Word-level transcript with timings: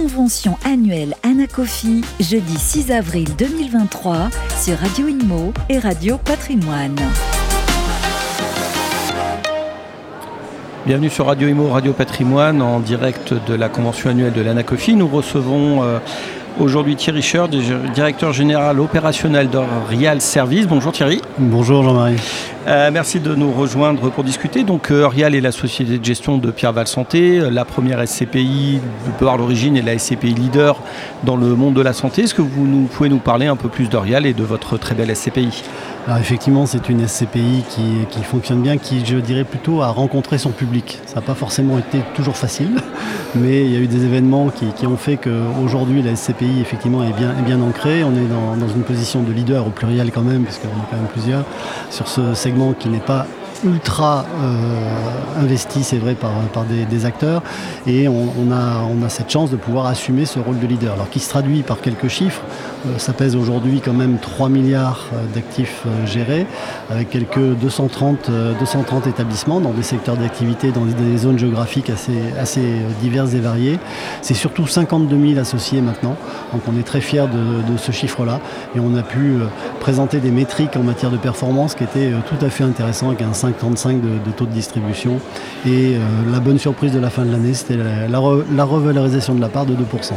convention 0.00 0.56
annuelle 0.64 1.16
Anacofi, 1.24 2.02
jeudi 2.20 2.56
6 2.56 2.92
avril 2.92 3.26
2023 3.36 4.28
sur 4.56 4.78
Radio 4.78 5.08
Imo 5.08 5.52
et 5.68 5.80
Radio 5.80 6.18
Patrimoine. 6.18 6.94
Bienvenue 10.86 11.10
sur 11.10 11.26
Radio 11.26 11.48
Imo, 11.48 11.66
Radio 11.70 11.92
Patrimoine, 11.92 12.62
en 12.62 12.78
direct 12.78 13.34
de 13.48 13.54
la 13.54 13.68
convention 13.68 14.10
annuelle 14.10 14.32
de 14.32 14.40
l'Anacofi. 14.40 14.94
Nous 14.94 15.08
recevons 15.08 15.82
euh, 15.82 15.98
aujourd'hui 16.60 16.94
Thierry 16.94 17.20
Scher, 17.22 17.48
directeur 17.48 18.32
général 18.32 18.78
opérationnel 18.78 19.50
de 19.50 19.58
Rial 19.88 20.20
Service. 20.20 20.68
Bonjour 20.68 20.92
Thierry. 20.92 21.20
Bonjour 21.38 21.82
Jean-Marie. 21.82 22.20
Euh, 22.68 22.90
merci 22.92 23.18
de 23.18 23.34
nous 23.34 23.50
rejoindre 23.50 24.10
pour 24.10 24.24
discuter. 24.24 24.62
Donc 24.62 24.90
euh, 24.90 25.08
Rial 25.08 25.34
est 25.34 25.40
la 25.40 25.52
société 25.52 25.98
de 25.98 26.04
gestion 26.04 26.36
de 26.36 26.50
Pierre 26.50 26.74
Val 26.74 26.86
Santé, 26.86 27.40
la 27.50 27.64
première 27.64 28.06
SCPI 28.06 28.80
par 29.18 29.38
l'origine 29.38 29.74
et 29.78 29.80
la 29.80 29.98
SCPI 29.98 30.34
leader 30.34 30.82
dans 31.24 31.36
le 31.36 31.54
monde 31.54 31.72
de 31.72 31.80
la 31.80 31.94
santé. 31.94 32.24
Est-ce 32.24 32.34
que 32.34 32.42
vous 32.42 32.66
nous, 32.66 32.82
pouvez 32.84 33.08
nous 33.08 33.20
parler 33.20 33.46
un 33.46 33.56
peu 33.56 33.70
plus 33.70 33.88
de 33.88 33.96
Rial 33.96 34.26
et 34.26 34.34
de 34.34 34.44
votre 34.44 34.76
très 34.76 34.94
belle 34.94 35.16
SCPI 35.16 35.62
alors 36.08 36.20
effectivement, 36.20 36.64
c'est 36.64 36.88
une 36.88 37.06
SCPI 37.06 37.64
qui, 37.68 38.22
fonctionne 38.22 38.62
bien, 38.62 38.78
qui, 38.78 39.04
je 39.04 39.18
dirais 39.18 39.44
plutôt, 39.44 39.82
a 39.82 39.88
rencontré 39.88 40.38
son 40.38 40.52
public. 40.52 40.98
Ça 41.04 41.16
n'a 41.16 41.20
pas 41.20 41.34
forcément 41.34 41.78
été 41.78 42.00
toujours 42.14 42.34
facile, 42.34 42.76
mais 43.34 43.66
il 43.66 43.72
y 43.74 43.76
a 43.76 43.80
eu 43.80 43.88
des 43.88 44.06
événements 44.06 44.48
qui, 44.48 44.86
ont 44.86 44.96
fait 44.96 45.18
qu'aujourd'hui, 45.18 46.00
la 46.00 46.16
SCPI, 46.16 46.62
effectivement, 46.62 47.04
est 47.04 47.12
bien, 47.12 47.60
ancrée. 47.60 48.04
On 48.04 48.12
est 48.12 48.26
dans, 48.26 48.56
dans, 48.56 48.72
une 48.72 48.84
position 48.84 49.22
de 49.22 49.30
leader 49.32 49.66
au 49.66 49.70
pluriel 49.70 50.10
quand 50.10 50.22
même, 50.22 50.44
puisqu'on 50.44 50.68
est 50.68 50.90
quand 50.90 50.96
même 50.96 51.08
plusieurs, 51.12 51.44
sur 51.90 52.08
ce 52.08 52.32
segment 52.32 52.57
qui 52.80 52.88
n'est 52.88 52.98
pas 52.98 53.24
ultra 53.64 54.24
euh, 54.42 55.42
investi, 55.42 55.82
c'est 55.82 55.98
vrai, 55.98 56.14
par, 56.14 56.30
par 56.52 56.64
des, 56.64 57.04
acteurs. 57.04 57.42
Et 57.86 58.08
on, 58.08 58.52
a, 58.52 58.82
on 58.82 59.04
a 59.04 59.08
cette 59.08 59.30
chance 59.30 59.50
de 59.50 59.56
pouvoir 59.56 59.86
assumer 59.86 60.24
ce 60.26 60.38
rôle 60.38 60.58
de 60.58 60.66
leader. 60.66 60.94
Alors 60.94 61.10
qui 61.10 61.20
se 61.20 61.28
traduit 61.28 61.62
par 61.62 61.80
quelques 61.80 62.08
chiffres. 62.08 62.42
Euh, 62.86 62.98
ça 62.98 63.12
pèse 63.12 63.36
aujourd'hui 63.36 63.80
quand 63.84 63.92
même 63.92 64.18
3 64.18 64.48
milliards 64.48 65.06
euh, 65.12 65.34
d'actifs 65.34 65.84
gérés, 66.06 66.46
avec 66.90 67.10
quelques 67.10 67.38
230, 67.38 68.30
230 68.58 69.06
établissements 69.06 69.60
dans 69.60 69.72
des 69.72 69.82
secteurs 69.82 70.16
d'activité, 70.16 70.72
dans 70.72 70.84
des 70.84 71.18
zones 71.18 71.38
géographiques 71.38 71.90
assez, 71.90 72.18
assez 72.40 72.62
diverses 73.00 73.34
et 73.34 73.40
variées. 73.40 73.78
C'est 74.22 74.34
surtout 74.34 74.66
52 74.66 75.28
000 75.28 75.40
associés 75.40 75.80
maintenant. 75.80 76.16
Donc 76.52 76.62
on 76.68 76.78
est 76.78 76.82
très 76.82 77.00
fiers 77.00 77.26
de, 77.26 77.72
de 77.72 77.76
ce 77.76 77.92
chiffre-là. 77.92 78.40
Et 78.74 78.80
on 78.80 78.96
a 78.96 79.02
pu 79.02 79.38
présenter 79.80 80.18
des 80.18 80.30
métriques 80.30 80.76
en 80.76 80.82
matière 80.82 81.10
de 81.10 81.16
performance 81.16 81.74
qui 81.74 81.84
étaient 81.84 82.12
tout 82.26 82.44
à 82.44 82.50
fait 82.50 82.64
intéressants 82.64 83.08
avec 83.08 83.22
un 83.22 83.32
5,35 83.50 84.00
de, 84.00 84.30
taux 84.36 84.46
de 84.46 84.52
distribution. 84.52 85.20
Et 85.66 85.96
euh, 85.96 86.00
la 86.30 86.40
bonne 86.40 86.58
surprise 86.58 86.92
de 86.92 86.98
la 86.98 87.10
fin 87.10 87.24
de 87.24 87.32
l'année, 87.32 87.54
c'était 87.54 87.76
la, 87.76 88.18
revalorisation 88.64 89.34
de 89.34 89.40
la 89.40 89.48
part 89.48 89.66
de 89.66 89.74
2%. 89.74 90.12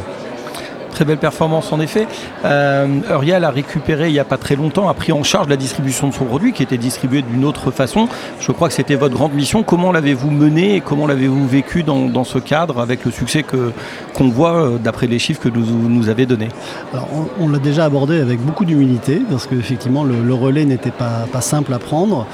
Très 0.91 1.05
belle 1.05 1.17
performance 1.17 1.71
en 1.71 1.79
effet. 1.79 2.07
Euh, 2.45 2.87
a 3.31 3.49
récupéré 3.49 4.07
il 4.07 4.13
n'y 4.13 4.19
a 4.19 4.25
pas 4.25 4.37
très 4.37 4.55
longtemps, 4.55 4.87
a 4.87 4.93
pris 4.93 5.11
en 5.11 5.23
charge 5.23 5.47
la 5.47 5.55
distribution 5.55 6.07
de 6.07 6.13
son 6.13 6.25
produit 6.25 6.53
qui 6.53 6.63
était 6.63 6.77
distribué 6.77 7.21
d'une 7.21 7.45
autre 7.45 7.71
façon. 7.71 8.07
Je 8.39 8.51
crois 8.51 8.67
que 8.67 8.73
c'était 8.73 8.95
votre 8.95 9.15
grande 9.15 9.33
mission. 9.33 9.63
Comment 9.63 9.91
l'avez-vous 9.91 10.29
mené 10.29 10.75
et 10.75 10.81
comment 10.81 11.07
l'avez-vous 11.07 11.47
vécu 11.47 11.83
dans, 11.83 12.23
ce 12.23 12.37
cadre 12.37 12.79
avec 12.79 13.03
le 13.05 13.11
succès 13.11 13.43
qu'on 13.43 14.29
voit 14.29 14.53
euh, 14.53 14.77
d'après 14.77 15.07
les 15.07 15.17
chiffres 15.17 15.41
que 15.41 15.49
vous 15.49 15.89
nous 15.89 16.09
avez 16.09 16.25
donnés? 16.25 16.49
On, 17.39 17.49
l'a 17.49 17.59
déjà 17.59 17.85
abordé 17.85 18.19
avec 18.19 18.39
beaucoup 18.39 18.65
d'humilité 18.65 19.21
parce 19.29 19.47
qu'effectivement 19.47 20.03
le, 20.03 20.21
le 20.21 20.33
relais 20.33 20.65
n'était 20.65 20.91
pas, 20.91 21.25
pas 21.31 21.41
simple 21.41 21.73
à 21.73 21.79
prendre. 21.79 22.27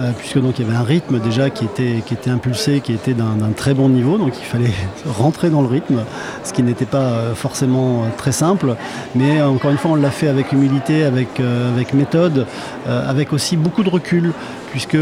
Euh, 0.00 0.10
puisque 0.18 0.40
donc 0.40 0.58
il 0.58 0.66
y 0.66 0.68
avait 0.68 0.76
un 0.76 0.82
rythme 0.82 1.20
déjà 1.20 1.50
qui 1.50 1.64
était, 1.64 2.02
qui 2.04 2.14
était 2.14 2.30
impulsé, 2.30 2.80
qui 2.80 2.92
était 2.92 3.14
d'un 3.14 3.36
très 3.56 3.74
bon 3.74 3.88
niveau, 3.88 4.18
donc 4.18 4.32
il 4.36 4.44
fallait 4.44 4.72
rentrer 5.06 5.50
dans 5.50 5.62
le 5.62 5.68
rythme, 5.68 6.02
ce 6.42 6.52
qui 6.52 6.64
n'était 6.64 6.84
pas 6.84 6.98
euh, 6.98 7.34
forcément 7.34 8.03
très 8.16 8.32
simple, 8.32 8.76
mais 9.14 9.42
encore 9.42 9.70
une 9.70 9.78
fois 9.78 9.92
on 9.92 9.96
l'a 9.96 10.10
fait 10.10 10.28
avec 10.28 10.52
humilité, 10.52 11.04
avec, 11.04 11.40
avec 11.40 11.94
méthode, 11.94 12.46
avec 12.86 13.32
aussi 13.32 13.56
beaucoup 13.56 13.82
de 13.82 13.90
recul, 13.90 14.32
puisque 14.74 14.98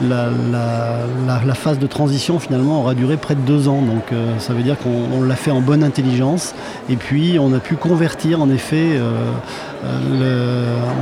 la, 0.00 1.54
phase 1.54 1.80
de 1.80 1.86
transition 1.88 2.38
finalement 2.38 2.80
aura 2.80 2.94
duré 2.94 3.16
près 3.16 3.34
de 3.34 3.40
deux 3.40 3.66
ans. 3.66 3.82
Donc 3.82 4.04
ça 4.38 4.52
veut 4.52 4.62
dire 4.62 4.76
qu'on 4.78 5.24
l'a 5.24 5.34
fait 5.34 5.50
en 5.50 5.60
bonne 5.60 5.82
intelligence 5.82 6.54
et 6.88 6.94
puis 6.94 7.38
on 7.40 7.52
a 7.54 7.58
pu 7.58 7.74
convertir 7.74 8.40
en 8.40 8.48
effet 8.50 9.00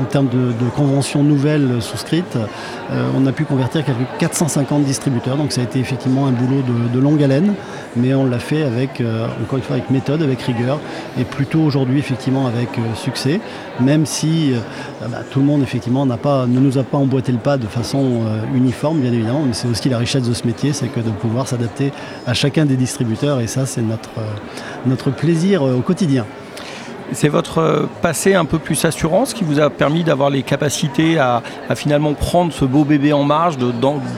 en 0.01 0.05
termes 0.05 0.29
de, 0.29 0.69
conventions 0.75 1.23
nouvelles 1.23 1.81
souscrites, 1.81 2.37
euh, 2.37 3.11
on 3.17 3.27
a 3.27 3.33
pu 3.33 3.45
convertir 3.45 3.85
quelques 3.85 3.99
450 4.19 4.85
distributeurs. 4.85 5.37
Donc 5.37 5.53
ça 5.53 5.61
a 5.61 5.65
été 5.65 5.79
effectivement 5.79 6.27
un 6.27 6.33
boulot 6.33 6.63
de, 6.93 6.99
longue 6.99 7.23
haleine, 7.23 7.55
mais 7.97 8.15
on 8.15 8.25
l'a 8.25 8.39
fait 8.39 8.63
avec, 8.63 9.01
euh, 9.01 9.27
encore 9.43 9.59
une 9.59 9.65
fois, 9.65 9.77
avec 9.77 9.91
méthode, 9.91 10.23
avec 10.23 10.41
rigueur, 10.43 10.79
et 11.19 11.25
plutôt 11.25 11.61
aujourd'hui 11.61 11.99
effectivement 11.99 12.47
avec 12.47 12.79
euh, 12.79 12.83
succès, 12.95 13.41
même 13.81 14.07
si 14.07 14.55
bah, 15.01 15.19
tout 15.31 15.41
le 15.41 15.47
monde 15.47 15.63
effectivement 15.63 16.07
pas, 16.17 16.47
ne 16.47 16.61
nous 16.61 16.79
a 16.79 16.85
pas 16.85 16.99
emboîté 16.99 17.33
le 17.33 17.39
pas 17.39 17.57
de 17.57 17.67
façon 17.67 17.82
uniforme, 18.55 19.01
bien 19.01 19.13
évidemment, 19.13 19.43
mais 19.47 19.53
c'est 19.53 19.69
aussi 19.69 19.89
la 19.89 19.99
richesse 19.99 20.29
de 20.29 20.35
ce 20.35 20.47
métier, 20.47 20.73
c'est 20.73 20.89
que 20.89 21.01
de 21.01 21.11
pouvoir 21.11 21.49
s'adapter 21.49 21.93
à 22.27 22.35
chacun 22.35 22.65
des 22.65 22.77
distributeurs, 22.77 23.41
et 23.41 23.47
ça 23.47 23.67
c'est 23.67 23.83
notre, 23.83 24.11
notre 24.87 25.11
plaisir 25.11 25.63
au 25.63 25.81
quotidien. 25.81 26.27
C'est 27.15 27.29
votre 27.29 27.59
euh, 27.59 27.87
passé 28.01 28.35
un 28.35 28.45
peu 28.45 28.59
plus 28.59 28.85
assurance 28.85 29.35
qui 29.35 29.45
vous 29.45 29.61
a 29.61 29.69
permis 29.69 30.03
d'avoir 30.03 30.31
les 30.31 30.43
capacités 30.43 31.19
à, 31.19 31.43
finalement 31.75 32.15
prendre 32.15 32.53
ce 32.53 32.65
beau 32.65 32.85
bébé 32.85 33.13
en 33.13 33.25
marge, 33.25 33.57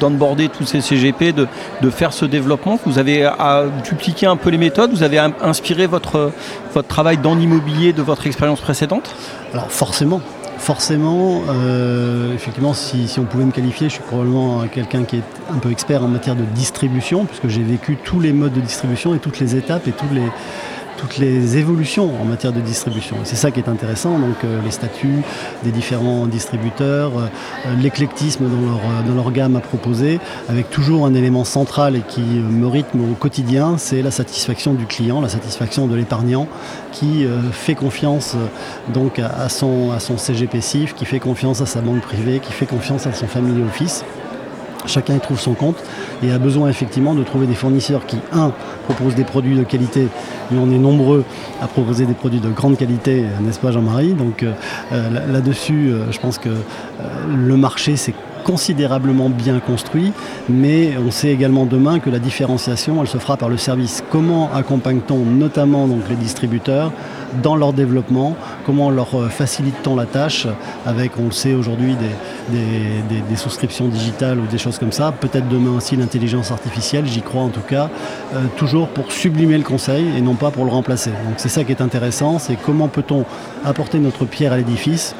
d'onboarder 0.01 0.49
tous 0.49 0.65
ces 0.65 0.81
CGP, 0.81 1.33
de, 1.33 1.91
faire 1.91 2.13
ce 2.13 2.25
développement? 2.25 2.79
Vous 2.87 2.99
avez 2.99 3.25
à 3.25 3.65
dupliquer 3.85 4.27
un 4.27 4.37
peu 4.37 4.51
les 4.51 4.59
méthodes, 4.59 4.91
vous 4.93 5.03
avez 5.03 5.19
inspiré 5.19 5.87
votre, 5.87 6.33
votre 6.73 6.89
travail 6.89 7.19
dans 7.19 7.35
l'immobilier 7.35 7.93
de 7.93 8.03
votre 8.03 8.27
expérience 8.27 8.61
précédente? 8.61 9.15
Alors 9.53 9.71
forcément, 9.71 10.21
forcément, 10.65 11.43
euh, 11.51 12.35
effectivement, 12.35 12.73
si, 12.73 13.07
si, 13.07 13.21
on 13.21 13.25
pouvait 13.25 13.45
me 13.45 13.53
qualifier, 13.53 13.91
je 13.91 13.95
suis 13.95 14.03
probablement 14.03 14.63
quelqu'un 14.67 15.05
qui 15.05 15.17
est 15.17 15.23
un 15.51 15.59
peu 15.59 15.71
expert 15.71 16.03
en 16.03 16.09
matière 16.09 16.37
de 16.37 16.45
distribution, 16.55 17.27
puisque 17.27 17.49
j'ai 17.49 17.63
vécu 17.63 17.99
tous 18.03 18.19
les 18.19 18.33
modes 18.33 18.55
de 18.55 18.63
distribution 18.63 19.15
et 19.15 19.19
toutes 19.19 19.39
les 19.41 19.57
étapes 19.57 19.87
et 19.89 19.93
tous 19.93 20.07
les, 20.15 20.23
toutes 20.97 21.19
les 21.19 21.57
évolutions 21.57 22.11
en 22.21 22.25
matière 22.25 22.53
de 22.53 22.61
distribution. 22.61 23.17
C'est 23.25 23.37
ça 23.37 23.51
qui 23.51 23.61
est 23.61 23.69
intéressant, 23.69 24.19
donc 24.19 24.37
euh, 24.45 24.61
les 24.65 24.71
statuts 24.71 25.23
des 25.63 25.71
différents 25.71 26.27
distributeurs, 26.27 27.13
euh, 27.19 27.29
l'éclectisme 27.81 28.45
dans 28.49 28.61
leur, 28.61 28.79
euh, 28.79 29.03
dans 29.07 29.15
leur 29.15 29.33
gamme 29.33 29.57
à 29.57 29.61
proposer, 29.61 30.21
avec 30.49 30.71
toujours 30.71 31.07
un 31.07 31.15
élément 31.15 31.45
central 31.45 31.97
et 31.97 32.03
qui 32.03 32.21
me 32.21 32.67
rythme 32.67 33.01
au 33.13 33.15
quotidien, 33.15 33.77
c'est 33.79 34.03
la 34.03 34.11
satisfaction 34.11 34.75
du 34.75 34.87
client, 34.87 35.21
la 35.21 35.29
satisfaction 35.29 35.87
de 35.87 35.95
l'épargnant 35.95 36.47
qui 36.93 37.27
fait 37.51 37.75
confiance 37.75 38.37
donc 38.93 39.19
à, 39.19 39.49
son, 39.49 39.91
à 39.91 39.99
son 39.99 40.17
CGP 40.17 40.61
CIF, 40.61 40.95
qui 40.95 41.05
fait 41.05 41.19
confiance 41.19 41.61
à 41.61 41.67
sa 41.67 41.81
banque 41.81 42.03
privée, 42.03 42.39
qui 42.39 42.53
fait 42.53 42.67
confiance 42.67 43.07
à 43.09 43.13
son 43.13 43.27
family 43.27 43.63
office. 43.63 44.05
Chacun 44.87 45.15
y 45.15 45.21
trouve 45.21 45.39
son 45.39 45.55
compte 45.55 45.77
et 46.23 46.31
a 46.31 46.39
besoin 46.39 46.69
effectivement 46.69 47.15
de 47.15 47.23
trouver 47.23 47.47
des 47.47 47.55
fournisseurs 47.55 48.07
qui, 48.07 48.19
un, 48.33 48.53
proposent 48.85 49.15
des 49.15 49.25
produits 49.25 49.57
de 49.57 49.63
qualité, 49.63 50.09
mais 50.51 50.59
on 50.59 50.71
est 50.71 50.79
nombreux 50.79 51.25
à 51.61 51.67
proposer 51.67 52.07
des 52.07 52.15
produits 52.15 52.41
de 52.41 52.51
grande 52.51 52.77
qualité, 52.77 53.25
n'est-ce 53.41 53.59
pas 53.59 53.73
Jean-Marie? 53.73 54.13
Donc 54.13 54.43
euh, 54.43 54.53
euh, 54.93 55.33
là-dessus, 55.33 55.91
euh, 55.91 56.11
je 56.11 56.19
pense 56.19 56.39
que 56.39 56.51
le 57.29 57.57
marché 57.57 57.97
s'est 57.97 58.15
considérablement 58.45 59.31
bien 59.31 59.59
construit, 59.59 60.13
mais 60.51 60.93
on 60.99 61.11
sait 61.11 61.29
également 61.29 61.65
demain 61.65 61.99
que 61.99 62.11
la 62.11 62.19
différenciation, 62.19 63.01
elle 63.01 63.09
se 63.09 63.17
fera 63.17 63.39
par 63.39 63.49
le 63.49 63.57
service. 63.57 64.05
Comment 64.11 64.51
accompagne-t-on 64.53 65.25
notamment 65.25 65.89
les 66.11 66.17
distributeurs 66.17 66.93
dans 67.43 67.57
leur 67.57 67.73
développement, 67.73 68.37
comment 68.65 68.91
leur 68.91 69.15
euh, 69.15 69.29
facilite-t-on 69.29 69.97
la 69.97 70.07
tâche 70.07 70.47
avec, 70.87 71.19
on 71.19 71.27
le 71.27 71.33
sait 71.33 71.55
aujourd'hui, 71.55 71.97
des, 72.51 73.37
souscriptions 73.37 73.89
digitales 73.89 74.39
ou 74.39 74.47
des 74.47 74.59
choses 74.59 74.79
comme 74.79 74.93
ça, 74.93 75.13
peut-être 75.13 75.49
demain 75.49 75.77
aussi 75.77 75.97
l'intelligence 75.97 76.51
artificielle, 76.51 77.05
j'y 77.07 77.21
crois 77.21 77.43
en 77.43 77.49
tout 77.49 77.61
cas, 77.61 77.91
euh, 78.35 78.45
toujours 78.57 78.89
pour 78.89 79.11
sublimer 79.11 79.59
le 79.59 79.65
conseil 79.65 80.07
et 80.17 80.21
non 80.21 80.35
pas 80.35 80.51
pour 80.51 80.65
le 80.65 80.71
remplacer. 80.71 81.11
Donc 81.11 81.35
c'est 81.37 81.49
ça 81.49 81.65
qui 81.65 81.73
est 81.73 81.83
intéressant, 81.83 82.39
c'est 82.39 82.57
comment 82.57 82.89
peut-on 82.89 83.25
apporter 83.65 83.99
notre 83.99 84.25
pierre 84.25 84.53
à 84.53 84.57
l'édifice 84.57 85.15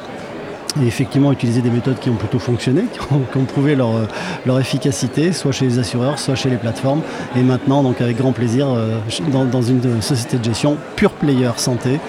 et 0.81 0.87
effectivement 0.87 1.31
utiliser 1.31 1.61
des 1.61 1.69
méthodes 1.69 1.99
qui 1.99 2.09
ont 2.09 2.15
plutôt 2.15 2.39
fonctionné, 2.39 2.83
qui 2.91 2.99
ont, 3.13 3.45
prouvé 3.45 3.75
leur, 3.75 4.59
efficacité, 4.59 5.31
soit 5.33 5.51
chez 5.51 5.65
les 5.65 5.79
assureurs, 5.79 6.19
soit 6.19 6.35
chez 6.35 6.49
les 6.49 6.57
plateformes. 6.57 7.01
Et 7.35 7.41
maintenant, 7.41 7.83
donc 7.83 8.01
avec 8.01 8.17
grand 8.17 8.31
plaisir, 8.31 8.67
euh, 8.69 8.99
dans, 9.29 9.61
une 9.61 10.01
société 10.01 10.37
de 10.37 10.43
gestion 10.43 10.77
pure 10.95 11.11
player 11.11 11.51
santé 11.57 11.99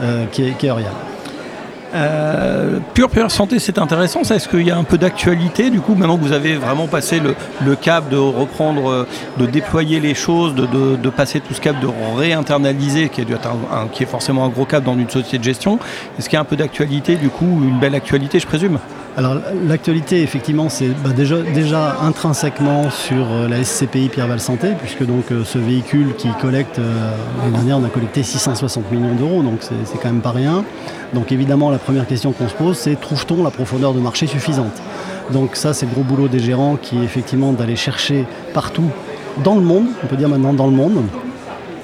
euh, 0.00 0.26
qui 0.26 0.42
est, 0.42 0.56
qui 0.58 0.68
euh, 1.94 2.78
pure 2.94 3.08
Pure 3.08 3.30
Santé, 3.30 3.58
c'est 3.58 3.78
intéressant. 3.78 4.22
Est-ce 4.22 4.48
qu'il 4.48 4.66
y 4.66 4.70
a 4.70 4.76
un 4.76 4.84
peu 4.84 4.98
d'actualité 4.98 5.70
Du 5.70 5.80
coup, 5.80 5.94
maintenant 5.94 6.16
que 6.16 6.22
vous 6.22 6.32
avez 6.32 6.56
vraiment 6.56 6.86
passé 6.86 7.20
le, 7.20 7.76
cap 7.76 8.08
de 8.08 8.16
reprendre, 8.16 8.90
euh, 8.90 9.06
de 9.38 9.46
déployer 9.46 10.00
les 10.00 10.14
choses, 10.14 10.54
de, 10.54 11.10
passer 11.10 11.40
tout 11.40 11.54
ce 11.54 11.60
cap 11.60 11.80
de 11.80 11.88
réinternaliser, 12.16 13.08
qui 13.08 13.24
qui 13.92 14.02
est 14.02 14.06
forcément 14.06 14.44
un 14.44 14.48
gros 14.48 14.64
cap 14.64 14.84
dans 14.84 14.98
une 14.98 15.08
société 15.08 15.38
de 15.38 15.44
gestion, 15.44 15.78
est-ce 16.18 16.28
qu'il 16.28 16.36
y 16.36 16.38
a 16.38 16.42
un 16.42 16.44
peu 16.44 16.56
d'actualité, 16.56 17.16
du 17.16 17.28
coup, 17.28 17.62
une 17.62 17.78
belle 17.78 17.94
actualité, 17.94 18.38
je 18.38 18.46
présume? 18.46 18.78
Alors 19.16 19.36
l'actualité, 19.66 20.20
effectivement, 20.20 20.68
c'est 20.68 20.88
bah, 20.88 21.08
déjà, 21.16 21.40
déjà 21.40 21.96
intrinsèquement 22.02 22.90
sur 22.90 23.32
euh, 23.32 23.48
la 23.48 23.64
SCPI 23.64 24.10
Pierre-Val 24.10 24.40
Santé, 24.40 24.72
puisque 24.78 25.06
donc 25.06 25.32
euh, 25.32 25.42
ce 25.42 25.56
véhicule 25.56 26.14
qui 26.16 26.28
collecte, 26.38 26.78
euh, 26.78 27.12
l'année 27.38 27.52
dernière 27.54 27.78
on 27.78 27.84
a 27.84 27.88
collecté 27.88 28.22
660 28.22 28.92
millions 28.92 29.14
d'euros, 29.14 29.42
donc 29.42 29.60
c'est 29.62 29.98
quand 30.02 30.12
même 30.12 30.20
pas 30.20 30.32
rien. 30.32 30.66
Donc 31.14 31.32
évidemment 31.32 31.70
la 31.70 31.78
première 31.78 32.06
question 32.06 32.32
qu'on 32.32 32.46
se 32.46 32.54
pose, 32.54 32.76
c'est 32.76 33.00
trouve-t-on 33.00 33.42
la 33.42 33.50
profondeur 33.50 33.94
de 33.94 34.00
marché 34.00 34.26
suffisante? 34.26 34.82
Donc 35.32 35.56
ça 35.56 35.72
c'est 35.72 35.86
le 35.86 35.92
gros 35.92 36.04
boulot 36.04 36.28
des 36.28 36.40
gérants 36.40 36.76
qui 36.76 36.98
est 36.98 37.04
effectivement 37.04 37.54
d'aller 37.54 37.76
chercher 37.76 38.26
partout 38.52 38.90
dans 39.42 39.54
le 39.54 39.62
monde, 39.62 39.86
on 40.04 40.08
peut 40.08 40.16
dire 40.16 40.28
maintenant 40.28 40.52
dans 40.52 40.66
le 40.66 40.76
monde, 40.76 41.04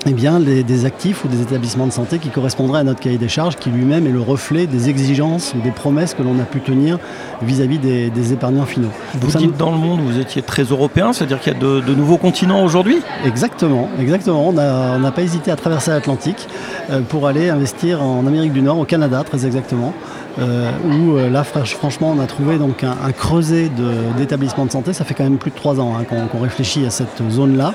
eh 0.07 0.13
bien, 0.13 0.41
des 0.41 0.85
actifs 0.85 1.25
ou 1.25 1.29
des 1.29 1.43
établissements 1.43 1.87
de 1.87 1.93
santé 1.93 2.19
qui 2.19 2.29
correspondraient 2.29 2.81
à 2.81 2.85
notre 2.85 3.01
cahier 3.01 3.19
des 3.19 3.29
charges, 3.29 3.57
qui 3.57 3.71
lui-même 3.71 4.07
est 4.07 4.13
le 4.13 4.21
reflet 4.21 4.67
des 4.67 4.89
exigences 4.89 5.55
ou 5.57 5.61
des 5.61 5.71
promesses 5.71 6.15
que 6.15 6.23
l'on 6.23 6.39
a 6.41 6.45
pu 6.45 6.61
tenir 6.61 6.99
vis-à-vis 7.43 7.79
des, 7.79 8.33
épargnants 8.33 8.67
finaux. 8.67 8.91
Vous 9.21 9.39
dites 9.39 9.57
dans 9.57 9.71
le 9.71 9.79
monde, 9.79 10.01
vous 10.01 10.19
étiez 10.19 10.43
très 10.43 10.65
européen, 10.65 11.13
c'est-à-dire 11.13 11.41
qu'il 11.41 11.53
y 11.53 11.57
a 11.57 11.59
de, 11.59 11.95
nouveaux 11.95 12.17
continents 12.17 12.65
aujourd'hui 12.65 12.97
Exactement, 13.25 13.89
exactement. 14.01 14.49
On 14.49 14.53
n'a 14.53 15.13
pas 15.13 15.23
hésité 15.23 15.51
à 15.51 15.57
traverser 15.57 15.91
l'Atlantique 15.91 16.49
euh, 16.91 17.01
pour 17.01 17.27
aller 17.27 17.51
investir 17.51 18.03
en 18.03 18.27
Amérique 18.27 18.53
du 18.53 18.63
Nord, 18.63 18.79
au 18.79 18.85
Canada 18.85 19.23
très 19.25 19.47
exactement. 19.47 19.93
Euh, 20.39 20.71
où 20.87 21.19
euh, 21.19 21.29
là 21.29 21.45
franchement 21.45 22.15
on 22.17 22.21
a 22.21 22.27
trouvé 22.27 22.57
donc 22.57 22.85
un, 22.85 23.13
creuset 23.13 23.71
d'établissements 24.17 24.65
de, 24.65 24.71
santé. 24.71 24.93
Ça 24.95 25.05
fait 25.05 25.15
quand 25.15 25.25
même 25.25 25.37
plus 25.37 25.51
de 25.51 25.57
trois 25.57 25.79
ans 25.79 25.95
hein, 25.99 26.05
qu'on 26.05 26.39
réfléchit 26.39 26.87
à 26.87 26.91
cette 26.91 27.23
zone-là, 27.31 27.75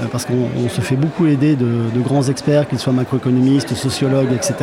euh, 0.00 0.06
parce 0.10 0.24
qu'on 0.24 0.68
se 0.70 0.80
fait 0.80 0.96
beaucoup 0.96 1.26
aider 1.26 1.54
de, 1.54 2.00
grands 2.00 2.22
experts, 2.22 2.68
qu'ils 2.68 2.78
soient 2.78 2.92
macroéconomistes, 2.92 3.74
sociologues, 3.74 4.32
etc., 4.32 4.54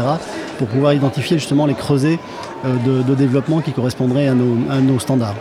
pour 0.57 0.68
pouvoir 0.68 0.94
identifier 0.94 1.38
justement 1.38 1.65
les 1.65 1.74
creusets 1.74 2.18
de, 2.63 3.15
développement 3.15 3.62
qui 3.62 3.71
correspondraient 3.71 4.27
à 4.27 4.33
nos, 4.33 5.00
standards. 5.00 5.36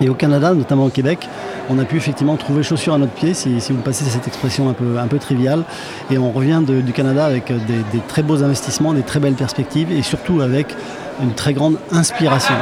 Et 0.00 0.08
au 0.08 0.14
Canada, 0.14 0.54
notamment 0.54 0.86
au 0.86 0.90
Québec, 0.90 1.28
on 1.68 1.78
a 1.78 1.84
pu 1.84 1.96
effectivement 1.96 2.36
trouver 2.36 2.62
chaussures 2.62 2.94
à 2.94 2.98
notre 2.98 3.12
pied, 3.12 3.34
si, 3.34 3.58
vous 3.70 3.82
passez 3.82 4.04
cette 4.04 4.26
expression 4.26 4.68
un 4.70 4.72
peu, 4.72 4.98
un 4.98 5.08
peu 5.08 5.18
triviale. 5.18 5.64
Et 6.10 6.18
on 6.18 6.30
revient 6.30 6.62
du 6.64 6.92
Canada 6.92 7.26
avec 7.26 7.48
des, 7.48 7.78
des, 7.92 8.02
très 8.06 8.22
beaux 8.22 8.42
investissements, 8.42 8.94
des 8.94 9.02
très 9.02 9.20
belles 9.20 9.34
perspectives 9.34 9.90
et 9.90 10.02
surtout 10.02 10.40
avec 10.40 10.74
une 11.22 11.32
très 11.32 11.52
grande 11.52 11.76
inspiration. 11.92 12.54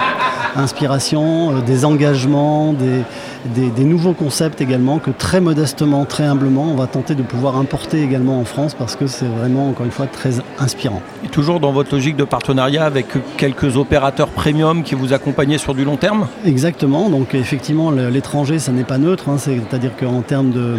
Inspiration, 0.55 1.53
euh, 1.53 1.61
des 1.61 1.85
engagements, 1.85 2.73
des, 2.73 3.85
nouveaux 3.85 4.14
concepts 4.14 4.61
également 4.61 4.99
que 4.99 5.11
très 5.11 5.41
modestement, 5.41 6.05
très 6.06 6.25
humblement, 6.25 6.64
on 6.73 6.75
va 6.75 6.87
tenter 6.87 7.14
de 7.14 7.23
pouvoir 7.23 7.56
importer 7.56 8.03
également 8.03 8.41
en 8.41 8.44
France 8.44 8.75
parce 8.75 8.97
que 8.97 9.06
c'est 9.06 9.26
vraiment, 9.26 9.69
encore 9.69 9.85
une 9.85 9.93
fois, 9.93 10.06
très 10.06 10.31
inspirant. 10.58 11.03
Et 11.25 11.29
toujours 11.29 11.61
dans 11.61 11.73
votre 11.73 11.94
logique 11.94 12.17
de 12.17 12.25
partenariat 12.25 12.85
avec 12.85 13.06
quelques 13.37 13.76
opérateurs 13.76 14.29
premium 14.29 14.82
qui 14.82 14.94
vous 14.94 15.12
accompagnent 15.12 15.59
sur 15.59 15.75
du 15.75 15.85
long 15.85 15.97
terme? 15.97 16.26
Exactement. 16.44 17.11
Donc 17.11 17.35
effectivement, 17.35 17.91
l'étranger, 17.91 18.59
ça 18.59 18.73
n'est 18.73 18.85
pas 18.85 18.99
neutre. 18.99 19.29
Hein. 19.29 19.37
C'est-à-dire 19.38 19.93
qu'en 19.97 20.23
termes 20.23 20.50
de, 20.50 20.76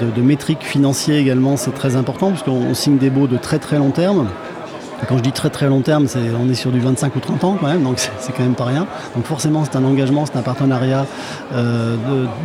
de 0.00 0.22
métriques 0.22 0.62
financières 0.62 1.18
également, 1.18 1.56
c'est 1.56 1.74
très 1.74 1.96
important 1.96 2.30
parce 2.30 2.42
qu'on 2.42 2.74
signe 2.74 2.96
des 2.96 3.10
baux 3.10 3.26
de 3.26 3.36
très 3.36 3.58
très 3.58 3.78
long 3.78 3.90
terme 3.90 4.28
quand 5.08 5.16
je 5.16 5.22
dis 5.22 5.32
très 5.32 5.50
très 5.50 5.66
long 5.66 5.80
terme, 5.80 6.06
on 6.40 6.48
est 6.48 6.54
sur 6.54 6.70
du 6.70 6.80
25 6.80 7.16
ou 7.16 7.20
30 7.20 7.44
ans 7.44 7.56
quand 7.60 7.66
même, 7.66 7.82
donc 7.82 7.98
c'est 7.98 8.32
quand 8.32 8.42
même 8.42 8.54
pas 8.54 8.64
rien. 8.64 8.86
Donc 9.14 9.24
forcément 9.24 9.64
c'est 9.64 9.76
un 9.76 9.84
engagement, 9.84 10.26
c'est 10.26 10.36
un 10.36 10.42
partenariat 10.42 11.06
euh, 11.54 11.96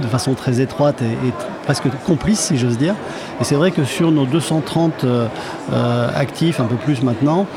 de, 0.01 0.07
façon 0.07 0.33
très 0.33 0.61
étroite 0.61 1.01
et, 1.01 1.31
presque 1.63 1.85
complice 2.05 2.39
si 2.39 2.57
j'ose 2.57 2.77
dire. 2.77 2.93
Et 3.41 3.43
c'est 3.43 3.55
vrai 3.55 3.71
que 3.71 3.83
sur 3.83 4.11
nos 4.11 4.25
230 4.25 5.03
euh, 5.03 5.27
euh, 5.73 6.09
actifs, 6.15 6.59
un 6.59 6.65
peu 6.65 6.75
plus 6.75 7.01
maintenant, 7.01 7.47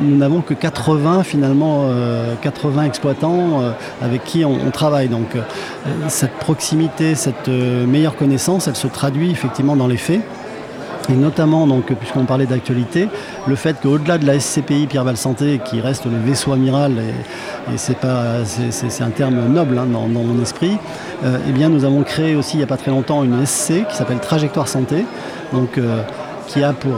nous 0.00 0.16
n'avons 0.16 0.40
que 0.42 0.54
80 0.54 1.22
finalement, 1.22 1.88
80 2.40 2.84
exploitants 2.84 3.62
avec 4.02 4.24
qui 4.24 4.44
on, 4.44 4.58
on 4.66 4.70
travaille. 4.70 5.08
Donc 5.08 5.36
cette 6.08 6.34
proximité, 6.34 7.14
cette 7.14 7.48
meilleure 7.48 8.16
connaissance, 8.16 8.66
elle 8.66 8.76
se 8.76 8.88
traduit 8.88 9.30
effectivement 9.30 9.76
dans 9.76 9.86
les 9.86 9.96
faits. 9.96 10.20
Et 11.08 11.14
notamment, 11.14 11.66
puisqu'on 11.98 12.24
parlait 12.24 12.46
d'actualité, 12.46 13.08
le 13.46 13.56
fait 13.56 13.76
qu'au-delà 13.80 14.18
de 14.18 14.26
la 14.26 14.38
SCPI 14.38 14.86
Pierre-Val 14.86 15.16
Santé, 15.16 15.60
qui 15.64 15.80
reste 15.80 16.04
le 16.06 16.18
vaisseau 16.24 16.52
amiral, 16.52 16.92
et, 17.72 17.76
c'est, 17.76 18.04
un 18.04 19.10
terme 19.10 19.48
noble 19.48 19.78
hein, 19.78 19.86
dans, 19.86 20.06
mon 20.06 20.40
esprit, 20.40 20.78
euh, 21.24 21.38
eh 21.48 21.52
bien, 21.52 21.68
nous 21.68 21.84
avons 21.84 22.02
créé 22.02 22.34
aussi 22.34 22.54
il 22.54 22.58
n'y 22.58 22.64
a 22.64 22.68
pas 22.68 22.76
très 22.76 22.90
longtemps 22.90 23.24
une 23.24 23.44
SC 23.44 23.86
qui 23.88 23.96
s'appelle 23.96 24.20
Trajectoire 24.20 24.68
Santé, 24.68 25.04
donc, 25.52 25.78
euh, 25.78 26.02
qui 26.46 26.62
a 26.62 26.72
pour, 26.72 26.94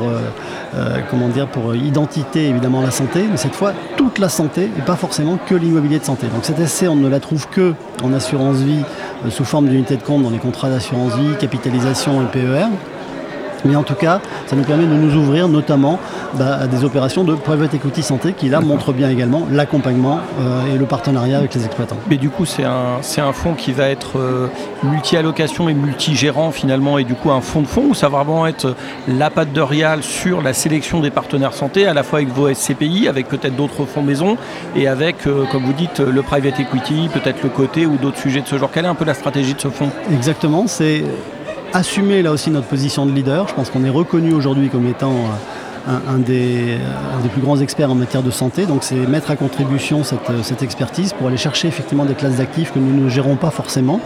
euh, 0.76 0.98
comment 1.10 1.28
dire, 1.28 1.46
pour 1.46 1.74
identité 1.74 2.48
évidemment 2.48 2.82
la 2.82 2.90
santé, 2.90 3.24
mais 3.30 3.36
cette 3.36 3.54
fois 3.54 3.72
toute 3.96 4.18
la 4.18 4.28
santé 4.28 4.64
et 4.76 4.82
pas 4.82 4.96
forcément 4.96 5.38
que 5.46 5.54
l'immobilier 5.54 5.98
de 5.98 6.04
santé. 6.04 6.26
Donc 6.26 6.44
cette 6.44 6.66
SC, 6.66 6.86
on 6.88 6.96
ne 6.96 7.08
la 7.08 7.20
trouve 7.20 7.46
que 7.48 7.74
en 8.02 8.12
assurance 8.12 8.56
vie 8.56 8.82
sous 9.28 9.44
forme 9.44 9.68
d'unité 9.68 9.96
de 9.96 10.02
compte 10.02 10.22
dans 10.22 10.30
les 10.30 10.38
contrats 10.38 10.70
d'assurance 10.70 11.14
vie, 11.14 11.36
capitalisation 11.38 12.22
et 12.22 12.26
PER. 12.32 12.66
Mais 13.64 13.76
en 13.76 13.82
tout 13.82 13.94
cas, 13.94 14.20
ça 14.46 14.56
nous 14.56 14.64
permet 14.64 14.84
de 14.84 14.94
nous 14.94 15.16
ouvrir 15.16 15.48
notamment 15.48 15.98
bah, 16.34 16.58
à 16.62 16.66
des 16.66 16.84
opérations 16.84 17.24
de 17.24 17.34
private 17.34 17.74
equity 17.74 18.02
santé 18.02 18.32
qui 18.32 18.48
là 18.48 18.60
montrent 18.60 18.92
bien 18.92 19.08
également 19.08 19.46
l'accompagnement 19.50 20.20
euh, 20.40 20.74
et 20.74 20.78
le 20.78 20.84
partenariat 20.84 21.38
avec 21.38 21.54
les 21.54 21.64
exploitants. 21.64 21.96
Mais 22.08 22.16
du 22.16 22.30
coup, 22.30 22.44
c'est 22.44 22.64
un, 22.64 23.00
un 23.18 23.32
fonds 23.32 23.54
qui 23.54 23.72
va 23.72 23.88
être 23.88 24.18
euh, 24.18 24.48
multi-allocation 24.82 25.68
et 25.68 25.74
multi-gérant 25.74 26.50
finalement, 26.50 26.98
et 26.98 27.04
du 27.04 27.14
coup 27.14 27.30
un 27.30 27.40
fonds 27.40 27.62
de 27.62 27.66
fonds 27.66 27.86
où 27.90 27.94
ça 27.94 28.08
va 28.08 28.22
vraiment 28.22 28.46
être 28.46 28.74
la 29.08 29.30
patte 29.30 29.52
de 29.52 29.60
Rial 29.60 30.02
sur 30.02 30.42
la 30.42 30.52
sélection 30.52 31.00
des 31.00 31.10
partenaires 31.10 31.54
santé, 31.54 31.86
à 31.86 31.94
la 31.94 32.02
fois 32.02 32.18
avec 32.18 32.30
vos 32.30 32.52
SCPI, 32.52 33.08
avec 33.08 33.28
peut-être 33.28 33.56
d'autres 33.56 33.84
fonds 33.84 34.02
maison, 34.02 34.36
et 34.76 34.88
avec, 34.88 35.26
euh, 35.26 35.44
comme 35.50 35.64
vous 35.64 35.72
dites, 35.72 36.00
le 36.00 36.22
private 36.22 36.60
equity, 36.60 37.08
peut-être 37.12 37.42
le 37.42 37.48
côté 37.48 37.86
ou 37.86 37.96
d'autres 37.96 38.18
sujets 38.18 38.40
de 38.40 38.46
ce 38.46 38.58
genre. 38.58 38.70
Quelle 38.70 38.84
est 38.84 38.88
un 38.88 38.94
peu 38.94 39.04
la 39.04 39.14
stratégie 39.14 39.54
de 39.54 39.60
ce 39.60 39.68
fonds? 39.68 39.90
Exactement, 40.12 40.66
c'est 40.66 41.04
assumer 41.74 42.22
là 42.22 42.30
aussi 42.30 42.50
notre 42.50 42.68
position 42.68 43.04
de 43.04 43.12
leader. 43.12 43.48
Je 43.48 43.54
pense 43.54 43.68
qu'on 43.68 43.84
est 43.84 43.90
reconnu 43.90 44.32
aujourd'hui 44.32 44.70
comme 44.70 44.86
étant 44.86 45.12
euh, 45.88 45.98
un, 46.08 46.18
des, 46.18 46.78
plus 47.32 47.42
grands 47.42 47.60
experts 47.60 47.90
en 47.90 47.96
matière 47.96 48.22
de 48.22 48.30
santé. 48.30 48.64
Donc 48.64 48.84
c'est 48.84 48.94
mettre 48.94 49.30
à 49.30 49.36
contribution 49.36 50.02
cette, 50.04 50.62
expertise 50.62 51.12
pour 51.12 51.26
aller 51.26 51.36
chercher 51.36 51.68
effectivement 51.68 52.04
des 52.04 52.14
classes 52.14 52.36
d'actifs 52.36 52.72
que 52.72 52.78
nous 52.78 53.04
ne 53.04 53.10
gérons 53.10 53.36
pas 53.36 53.50
forcément, 53.50 54.00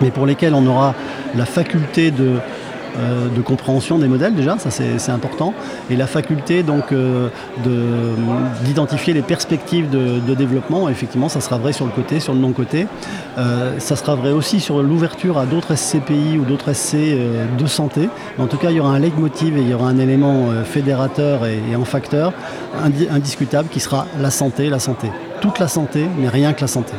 mais 0.00 0.10
pour 0.10 0.26
lesquelles 0.26 0.54
on 0.54 0.66
aura 0.66 0.94
la 1.34 1.46
faculté 1.46 2.10
de 2.10 2.36
euh, 2.98 3.28
de 3.28 3.40
compréhension 3.40 3.98
des 3.98 4.08
modèles 4.08 4.34
déjà, 4.34 4.58
ça 4.58 4.70
c'est 4.70 5.10
important, 5.10 5.54
et 5.90 5.96
la 5.96 6.06
faculté 6.06 6.62
donc 6.62 6.92
euh, 6.92 7.28
d'identifier 8.64 9.14
les 9.14 9.22
perspectives 9.22 9.88
de, 9.90 10.34
développement. 10.34 10.88
Effectivement, 10.88 11.28
ça 11.28 11.40
sera 11.40 11.58
vrai 11.58 11.72
sur 11.72 11.84
le 11.84 11.92
côté, 11.92 12.18
sur 12.18 12.32
le 12.32 12.38
non-côté. 12.38 12.86
Euh, 13.38 13.78
ça 13.78 13.96
sera 13.96 14.14
vrai 14.14 14.30
aussi 14.30 14.60
sur 14.60 14.82
l'ouverture 14.82 15.38
à 15.38 15.46
d'autres 15.46 15.74
SCPI 15.74 16.38
ou 16.38 16.44
d'autres 16.44 16.72
SC 16.72 16.96
de 17.58 17.66
santé. 17.66 18.08
en 18.38 18.46
tout 18.46 18.56
cas, 18.56 18.70
il 18.70 18.76
y 18.76 18.80
aura 18.80 18.94
un 18.94 18.98
leitmotiv 18.98 19.56
et 19.56 19.60
il 19.60 19.68
y 19.68 19.74
aura 19.74 19.88
un 19.88 19.98
élément 19.98 20.48
fédérateur 20.64 21.46
et, 21.46 21.60
et, 21.70 21.76
en 21.76 21.84
facteur 21.84 22.32
indiscutable 23.10 23.68
qui 23.68 23.80
sera 23.80 24.06
la 24.20 24.30
santé, 24.30 24.68
la 24.68 24.78
santé. 24.78 25.08
Toute 25.40 25.58
la 25.58 25.68
santé, 25.68 26.06
mais 26.18 26.28
rien 26.28 26.52
que 26.52 26.62
la 26.62 26.68
santé. 26.68 26.94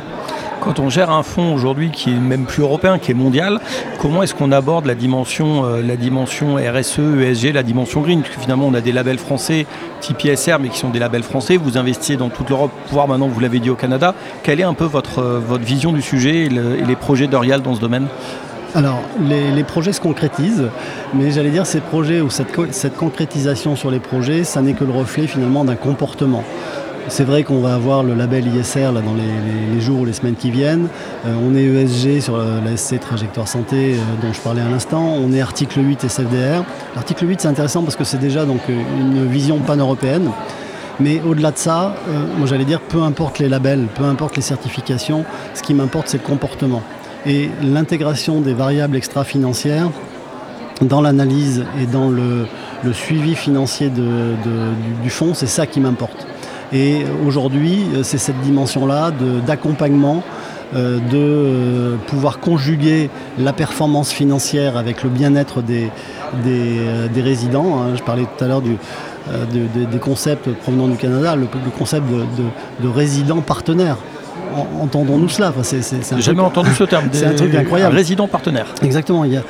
Quand 0.64 0.80
on 0.80 0.90
gère 0.90 1.12
un 1.12 1.24
fonds 1.24 1.54
aujourd'hui 1.54 1.92
qui 1.92 2.12
est 2.12 2.18
même 2.18 2.46
plus 2.46 2.62
européen, 2.62 2.98
qui 2.98 3.12
est 3.12 3.16
mondial, 3.16 3.60
comment 4.00 4.24
est-ce 4.24 4.34
qu'on 4.34 4.54
aborde 4.54 4.86
la 4.86 4.96
dimension, 4.96 5.66
euh, 5.66 5.82
la 5.82 5.98
dimension 5.98 6.56
RSE, 6.56 7.00
ESG, 7.00 7.52
la 7.52 7.64
dimension 7.64 8.00
green? 8.00 8.22
Parce 8.22 8.34
que 8.34 8.40
finalement, 8.40 8.68
on 8.68 8.74
a 8.74 8.80
des 8.80 8.94
labels 8.94 9.18
français 9.18 9.66
type 10.00 10.24
ISR, 10.24 10.56
mais 10.62 10.70
qui 10.70 10.78
sont 10.78 10.90
des 10.90 11.00
labels 11.00 11.24
français. 11.24 11.58
Vous 11.58 11.78
investissez 11.78 12.16
dans 12.16 12.30
toute 12.30 12.50
l'Europe, 12.50 12.72
voire 12.90 13.10
maintenant, 13.10 13.28
vous 13.28 13.42
l'avez 13.42 13.60
dit, 13.60 13.70
au 13.70 13.76
Canada. 13.76 14.16
Quelle 14.42 14.62
est 14.62 14.64
un 14.64 14.74
peu 14.74 14.86
votre, 14.86 15.20
euh, 15.20 15.42
votre 15.46 15.66
vision 15.66 15.92
du 15.92 16.02
sujet 16.02 16.46
et, 16.46 16.50
les 16.50 16.96
projets 16.96 17.28
d'Orial 17.28 17.62
dans 17.62 17.76
ce 17.76 17.82
domaine? 17.82 18.08
Alors, 18.74 19.02
les, 19.20 19.64
projets 19.66 19.92
se 19.92 20.00
concrétisent, 20.00 20.70
mais 21.14 21.30
j'allais 21.32 21.52
dire 21.52 21.66
ces 21.66 21.82
projets 21.82 22.22
ou 22.22 22.30
cette, 22.30 22.48
cette 22.72 22.96
concrétisation 22.96 23.76
sur 23.76 23.92
les 23.92 24.00
projets, 24.00 24.46
ça 24.46 24.62
n'est 24.62 24.74
que 24.74 24.86
le 24.86 24.92
reflet 24.92 25.28
finalement 25.28 25.66
d'un 25.66 25.76
comportement. 25.76 26.44
C'est 27.10 27.26
vrai 27.26 27.44
qu'on 27.44 27.60
va 27.60 27.76
avoir 27.76 28.02
le 28.02 28.14
label 28.14 28.48
ISR 28.48 28.92
là, 28.94 29.02
dans 29.02 29.14
les, 29.14 29.82
jours 29.82 30.02
ou 30.02 30.06
les 30.06 30.14
semaines 30.14 30.36
qui 30.36 30.52
viennent. 30.52 30.88
Euh, 31.26 31.36
on 31.46 31.54
est 31.54 31.64
ESG 31.64 32.22
sur 32.22 32.38
la 32.38 32.78
SC 32.78 33.00
Trajectoire 33.00 33.48
Santé 33.48 33.96
euh, 33.96 33.98
dont 34.22 34.32
je 34.32 34.40
parlais 34.40 34.62
à 34.62 34.70
l'instant. 34.70 35.04
On 35.04 35.34
est 35.34 35.42
article 35.42 35.82
8 35.84 36.08
SFDR. 36.08 36.64
L'article 36.96 37.28
8 37.28 37.42
c'est 37.42 37.48
intéressant 37.50 37.84
parce 37.84 37.98
que 37.98 38.06
c'est 38.06 38.20
déjà 38.20 38.46
donc, 38.46 38.62
une 38.70 39.28
vision 39.28 39.60
pan-européenne. 39.60 40.30
Mais 41.00 41.22
au-delà 41.22 41.52
de 41.52 41.58
ça, 41.58 41.96
euh, 42.08 42.26
moi 42.38 42.48
j'allais 42.48 42.66
dire 42.66 42.80
peu 42.80 43.02
importe 43.02 43.40
les 43.40 43.50
labels, 43.50 43.88
peu 43.96 44.06
importe 44.06 44.38
les 44.38 44.42
certifications, 44.42 45.26
ce 45.54 45.62
qui 45.62 45.74
m'importe 45.74 46.08
c'est 46.08 46.22
le 46.22 46.24
comportement. 46.24 46.84
Et 47.26 47.50
l'intégration 47.62 48.40
des 48.40 48.54
variables 48.54 48.96
extra-financières 48.96 49.90
dans 50.82 51.02
l'analyse 51.02 51.66
et 51.82 51.86
dans 51.86 52.10
le, 52.10 52.48
suivi 52.94 53.36
financier 53.36 53.90
du 53.90 55.10
fonds, 55.10 55.34
c'est 55.34 55.48
ça 55.48 55.66
qui 55.66 55.80
m'importe. 55.80 56.28
Et 56.74 57.04
aujourd'hui, 57.26 57.86
euh, 57.94 58.04
c'est 58.04 58.18
cette 58.18 58.40
dimension-là 58.42 59.12
d'accompagnement, 59.46 60.24
euh, 60.76 60.98
de 60.98 61.18
euh, 61.18 61.96
pouvoir 62.08 62.40
conjuguer 62.40 63.12
la 63.38 63.54
performance 63.54 64.12
financière 64.12 64.76
avec 64.76 65.04
le 65.04 65.10
bien-être 65.10 65.62
des, 65.62 65.92
résidents. 67.16 67.78
Hein. 67.78 67.96
Je 67.96 68.02
parlais 68.02 68.24
tout 68.24 68.44
à 68.44 68.48
l'heure 68.48 68.64
des 68.64 70.00
concepts 70.00 70.50
provenant 70.50 70.88
du 70.88 70.98
Canada, 70.98 71.36
le, 71.36 71.46
concept 71.78 72.06
de, 72.10 72.90
résident 72.90 73.42
partenaire. 73.42 73.98
entendons-nous 74.82 75.30
cela 75.30 75.54
enfin, 75.56 76.18
Jamais 76.18 76.42
entendu 76.42 76.72
ce 76.74 76.86
terme. 76.86 77.06
C'est 77.12 77.28
un 77.28 77.36
truc 77.36 77.54
incroyable. 77.54 77.96
Résident 77.96 78.28
partenaire. 78.28 78.66
Exactement. 78.82 79.26
Il 79.26 79.34
y 79.34 79.38
a, 79.38 79.44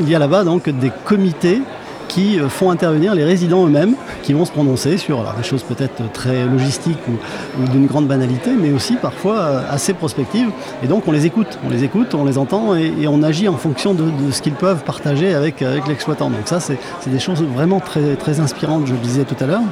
il 0.00 0.08
y 0.08 0.14
a 0.14 0.20
là-bas 0.20 0.44
donc 0.44 0.68
des 0.70 0.92
comités 1.04 1.60
qui 2.08 2.38
euh, 2.38 2.48
font 2.48 2.70
intervenir 2.70 3.14
les 3.14 3.24
résidents 3.24 3.66
eux-mêmes, 3.66 3.94
qui 4.22 4.32
vont 4.32 4.44
se 4.44 4.50
prononcer 4.50 4.96
sur 4.96 5.22
des 5.36 5.42
choses 5.42 5.62
peut-être 5.62 6.10
très 6.12 6.44
logistiques 6.46 6.98
ou, 7.08 7.68
d'une 7.70 7.86
grande 7.86 8.06
banalité, 8.06 8.50
mais 8.58 8.72
aussi 8.72 8.96
parfois 8.96 9.38
euh, 9.38 9.60
assez 9.70 9.92
prospectives. 9.92 10.50
Et 10.82 10.86
donc 10.86 11.06
on 11.06 11.12
les 11.12 11.26
écoute, 11.26 11.58
on 11.64 11.70
les 11.70 11.84
écoute, 11.84 12.14
on 12.14 12.24
les 12.24 12.38
entend 12.38 12.74
et, 12.74 13.06
on 13.06 13.22
agit 13.22 13.48
en 13.48 13.56
fonction 13.56 13.94
de, 13.94 14.04
ce 14.32 14.42
qu'ils 14.42 14.54
peuvent 14.54 14.84
partager 14.84 15.34
avec, 15.34 15.62
avec 15.62 15.86
l'exploitant. 15.86 16.30
Donc 16.30 16.46
ça, 16.46 16.60
c'est 16.60 16.78
des 17.06 17.18
choses 17.18 17.42
vraiment 17.42 17.80
très, 17.80 18.40
inspirantes, 18.40 18.86
je 18.86 18.92
le 18.92 18.98
disais 18.98 19.24
tout 19.24 19.36
à 19.40 19.46
l'heure. 19.46 19.62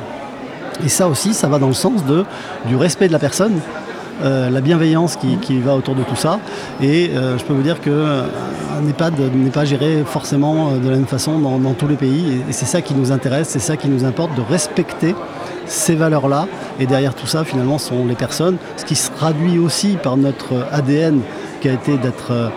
Et 0.85 0.89
ça 0.89 1.09
aussi, 1.09 1.35
ça 1.35 1.49
va 1.49 1.59
dans 1.59 1.69
le 1.69 1.75
sens 1.75 2.03
du 2.05 2.77
respect 2.77 3.09
de 3.09 3.13
la 3.13 3.19
personne, 3.19 3.61
euh, 4.23 4.51
la 4.51 4.61
bienveillance 4.61 5.17
qui, 5.17 5.59
va 5.59 5.75
autour 5.75 5.95
de 5.95 6.03
tout 6.03 6.17
ça. 6.17 6.41
Et 6.83 7.11
je 7.15 7.45
peux 7.45 7.55
vous 7.55 7.63
dire 7.63 7.81
que 7.81 8.25
un 8.77 8.87
EHPAD 8.89 9.15
n'est 9.35 9.51
pas 9.51 9.65
géré 9.65 10.03
forcément 10.05 10.69
euh, 10.69 10.79
de 10.79 10.89
la 10.89 10.97
même 10.97 11.07
façon 11.07 11.39
dans, 11.39 11.73
tous 11.75 11.89
les 11.89 11.97
pays. 11.97 12.43
Et, 12.49 12.53
c'est 12.53 12.67
ça 12.67 12.83
qui 12.83 12.95
nous 12.95 13.13
intéresse, 13.13 13.49
c'est 13.49 13.59
ça 13.59 13.77
qui 13.77 13.89
nous 13.89 14.05
importe, 14.05 14.35
de 14.35 14.43
respecter 14.43 15.15
ces 15.67 15.95
valeurs-là. 15.95 16.47
Et 16.79 16.87
derrière 16.87 17.15
tout 17.15 17.27
ça, 17.27 17.45
finalement, 17.45 17.79
sont 17.79 18.07
les 18.07 18.15
personnes. 18.15 18.59
Ce 18.77 18.85
qui 18.85 18.95
se 18.95 19.11
traduit 19.11 19.59
aussi 19.59 19.97
par 20.03 20.17
notre 20.17 20.67
ADN 20.73 21.21
qui 21.61 21.69
a 21.69 21.73
été 21.73 21.93
euh, 21.93 22.49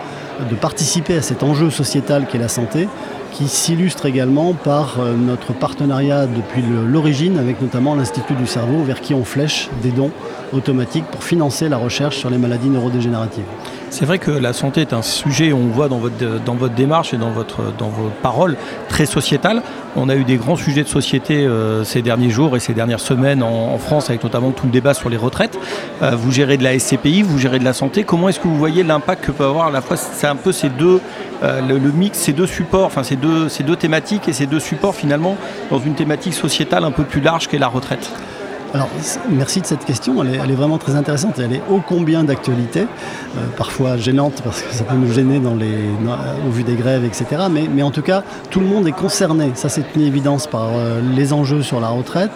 de 0.50 0.54
participer 0.56 1.16
à 1.16 1.22
cet 1.22 1.42
enjeu 1.42 1.70
sociétal 1.70 2.26
qui 2.26 2.36
est 2.36 2.40
la 2.40 2.48
santé, 2.48 2.88
qui 3.32 3.48
s'illustre 3.48 4.06
également 4.06 4.54
par 4.54 5.00
euh, 5.00 5.14
notre 5.14 5.52
partenariat 5.52 6.26
depuis 6.26 6.62
l'origine 6.62 7.38
avec 7.38 7.60
notamment 7.60 7.94
l'Institut 7.94 8.34
du 8.34 8.46
cerveau 8.46 8.82
vers 8.82 9.00
qui 9.00 9.14
on 9.14 9.24
flèche 9.24 9.68
des 9.82 9.90
dons 9.90 10.10
automatiques 10.52 11.04
pour 11.06 11.22
financer 11.22 11.68
la 11.68 11.76
recherche 11.76 12.16
sur 12.16 12.30
les 12.30 12.38
maladies 12.38 12.68
neurodégénératives. 12.68 13.44
C'est 13.90 14.06
vrai 14.06 14.20
que 14.20 14.30
la 14.30 14.52
santé 14.52 14.82
est 14.82 14.92
un 14.92 15.02
sujet, 15.02 15.52
on 15.52 15.66
voit 15.66 15.88
dans 15.88 15.98
votre, 15.98 16.74
démarche 16.74 17.12
et 17.12 17.16
dans, 17.16 17.30
vos 17.30 18.10
paroles, 18.22 18.56
très 18.88 19.04
sociétal. 19.04 19.62
On 19.96 20.08
a 20.08 20.14
eu 20.14 20.22
des 20.22 20.36
grands 20.36 20.54
sujets 20.54 20.84
de 20.84 20.88
société 20.88 21.44
euh, 21.44 21.82
ces 21.82 22.00
derniers 22.00 22.30
jours 22.30 22.56
et 22.56 22.60
ces 22.60 22.72
dernières 22.72 23.00
semaines 23.00 23.42
en, 23.42 23.76
France, 23.78 24.08
avec 24.08 24.22
notamment 24.22 24.52
tout 24.52 24.66
le 24.66 24.72
débat 24.72 24.94
sur 24.94 25.10
les 25.10 25.16
retraites. 25.16 25.58
Euh, 26.02 26.12
vous 26.14 26.30
gérez 26.30 26.56
de 26.56 26.62
la 26.62 26.78
SCPI, 26.78 27.22
vous 27.22 27.38
gérez 27.38 27.58
de 27.58 27.64
la 27.64 27.72
santé. 27.72 28.04
Comment 28.04 28.28
est-ce 28.28 28.38
que 28.38 28.46
vous 28.46 28.56
voyez 28.56 28.84
l'impact 28.84 29.24
que 29.24 29.32
peut 29.32 29.44
avoir 29.44 29.66
à 29.66 29.70
la 29.72 29.80
fois, 29.80 29.96
c'est 29.96 30.28
un 30.28 30.36
peu 30.36 30.52
ces 30.52 30.68
deux, 30.68 31.00
euh, 31.42 31.60
le, 31.60 31.78
mix, 31.90 32.16
ces 32.16 32.32
deux 32.32 32.46
supports, 32.46 32.86
enfin 32.86 33.02
ces 33.02 33.16
deux, 33.16 33.48
ces 33.48 33.64
deux 33.64 33.76
thématiques 33.76 34.28
et 34.28 34.32
ces 34.32 34.46
deux 34.46 34.60
supports 34.60 34.94
finalement 34.94 35.36
dans 35.68 35.80
une 35.80 35.94
thématique 35.94 36.34
sociétale 36.34 36.84
un 36.84 36.92
peu 36.92 37.02
plus 37.02 37.20
large 37.20 37.48
qu'est 37.48 37.58
la 37.58 37.68
retraite? 37.68 38.08
Alors, 38.72 38.88
merci 39.28 39.60
de 39.60 39.66
cette 39.66 39.84
question. 39.84 40.22
Elle 40.22 40.50
est, 40.50 40.54
vraiment 40.54 40.78
très 40.78 40.94
intéressante 40.94 41.40
elle 41.40 41.54
est 41.54 41.62
ô 41.68 41.80
combien 41.86 42.22
d'actualité, 42.22 42.82
euh, 42.82 43.40
parfois 43.56 43.96
gênante 43.96 44.42
parce 44.44 44.62
que 44.62 44.72
ça 44.72 44.84
peut 44.84 44.94
nous 44.94 45.12
gêner 45.12 45.40
les, 45.58 46.46
au 46.46 46.50
vu 46.50 46.62
des 46.62 46.74
grèves, 46.74 47.04
etc. 47.04 47.46
Mais, 47.50 47.82
en 47.82 47.90
tout 47.90 48.02
cas, 48.02 48.22
tout 48.50 48.60
le 48.60 48.66
monde 48.66 48.86
est 48.86 48.92
concerné. 48.92 49.50
Ça, 49.54 49.68
c'est 49.68 49.84
une 49.96 50.02
évidence 50.02 50.46
par 50.46 50.68
euh, 50.72 51.00
les 51.16 51.32
enjeux 51.32 51.62
sur 51.62 51.80
la 51.80 51.88
retraite. 51.88 52.30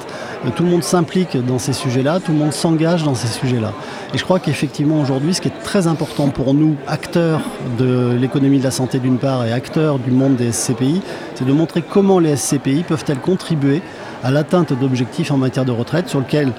Euh, 0.44 0.50
tout 0.56 0.64
le 0.64 0.70
monde 0.70 0.82
s'implique 0.82 1.36
dans 1.36 1.58
ces 1.58 1.72
sujets-là, 1.72 2.18
tout 2.18 2.32
le 2.32 2.38
monde 2.38 2.52
s'engage 2.52 3.04
dans 3.04 3.14
ces 3.14 3.28
sujets-là. 3.28 3.72
Et 4.12 4.18
je 4.18 4.24
crois 4.24 4.40
qu'effectivement, 4.40 5.00
aujourd'hui, 5.00 5.34
ce 5.34 5.40
qui 5.40 5.48
est 5.48 5.62
très 5.62 5.86
important 5.86 6.28
pour 6.28 6.52
nous, 6.52 6.74
acteurs 6.88 7.42
de 7.78 8.16
l'économie 8.20 8.58
de 8.58 8.64
la 8.64 8.72
santé 8.72 8.98
d'une 8.98 9.18
part 9.18 9.46
et 9.46 9.52
acteurs 9.52 10.00
du 10.00 10.10
monde 10.10 10.34
des 10.34 10.50
SCPI, 10.50 11.00
c'est 11.36 11.46
de 11.46 11.52
montrer 11.52 11.82
comment 11.82 12.18
les 12.18 12.36
SCPI 12.36 12.82
peuvent-elles 12.82 13.20
contribuer 13.20 13.82
à 14.24 14.30
l'atteinte 14.30 14.72
d'objectifs 14.72 15.30
en 15.30 15.36
matière 15.36 15.64
de 15.64 15.70
retraite 15.70 16.08
sur 16.08 16.18
lequel 16.18 16.52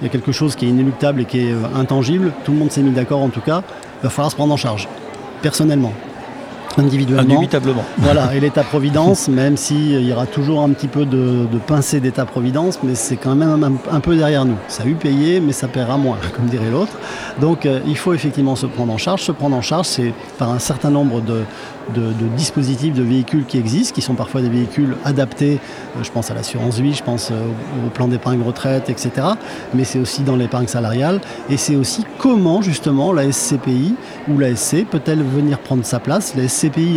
il 0.00 0.04
y 0.04 0.06
a 0.06 0.10
quelque 0.10 0.32
chose 0.32 0.56
qui 0.56 0.66
est 0.66 0.68
inéluctable 0.68 1.22
et 1.22 1.24
qui 1.24 1.38
est 1.38 1.52
euh, 1.52 1.62
intangible. 1.74 2.32
Tout 2.44 2.52
le 2.52 2.58
monde 2.58 2.70
s'est 2.70 2.82
mis 2.82 2.90
d'accord 2.90 3.22
en 3.22 3.30
tout 3.30 3.40
cas. 3.40 3.62
Il 4.00 4.02
va 4.02 4.10
falloir 4.10 4.30
se 4.30 4.36
prendre 4.36 4.52
en 4.52 4.58
charge, 4.58 4.88
personnellement 5.40 5.94
individuellement. 6.78 7.34
Indubitablement. 7.34 7.84
Voilà, 7.98 8.34
et 8.34 8.40
l'État-providence, 8.40 9.28
même 9.28 9.56
s'il 9.56 10.04
y 10.04 10.12
aura 10.12 10.26
toujours 10.26 10.62
un 10.62 10.70
petit 10.70 10.88
peu 10.88 11.04
de, 11.04 11.46
de 11.50 11.58
pincée 11.58 12.00
d'État-providence, 12.00 12.80
mais 12.82 12.94
c'est 12.94 13.16
quand 13.16 13.34
même 13.34 13.78
un, 13.90 14.00
peu 14.00 14.16
derrière 14.16 14.44
nous. 14.44 14.56
Ça 14.68 14.82
a 14.82 14.86
eu 14.86 14.94
payé, 14.94 15.40
mais 15.40 15.52
ça 15.52 15.68
paiera 15.68 15.96
moins, 15.96 16.18
comme 16.36 16.46
dirait 16.46 16.70
l'autre. 16.70 16.92
Donc 17.40 17.66
euh, 17.66 17.80
il 17.86 17.96
faut 17.96 18.14
effectivement 18.14 18.56
se 18.56 18.66
prendre 18.66 18.92
en 18.92 18.98
charge. 18.98 19.22
Se 19.22 19.32
prendre 19.32 19.56
en 19.56 19.62
charge, 19.62 19.86
c'est 19.86 20.12
par 20.38 20.50
un 20.50 20.58
certain 20.58 20.90
nombre 20.90 21.20
de, 21.20 21.42
de, 21.94 22.12
dispositifs, 22.36 22.94
de 22.94 23.02
véhicules 23.02 23.44
qui 23.44 23.58
existent, 23.58 23.94
qui 23.94 24.02
sont 24.02 24.14
parfois 24.14 24.40
des 24.40 24.48
véhicules 24.48 24.96
adaptés. 25.04 25.60
Euh, 25.96 26.02
je 26.02 26.10
pense 26.10 26.30
à 26.30 26.34
l'assurance 26.34 26.78
vie, 26.78 26.94
je 26.94 27.02
pense 27.02 27.30
euh, 27.30 27.86
au 27.86 27.90
plan 27.90 28.08
d'épargne 28.08 28.42
retraite, 28.42 28.90
etc. 28.90 29.10
Mais 29.74 29.84
c'est 29.84 29.98
aussi 29.98 30.22
dans 30.22 30.36
l'épargne 30.36 30.66
salariale. 30.66 31.20
Et 31.50 31.56
c'est 31.56 31.76
aussi 31.76 32.04
comment 32.18 32.62
justement 32.62 33.12
la 33.12 33.30
SCPI 33.30 33.94
ou 34.28 34.38
la 34.38 34.54
SC 34.54 34.84
peut-elle 34.90 35.22
venir 35.22 35.58
prendre 35.58 35.84
sa 35.84 36.00
place. 36.00 36.34
La 36.36 36.48